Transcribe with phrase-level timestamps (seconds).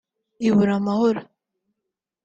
[0.47, 1.21] ibura amahoro